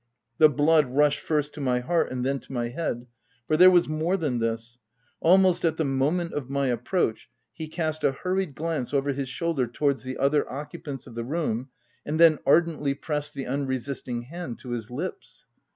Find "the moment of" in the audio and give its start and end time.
5.77-6.49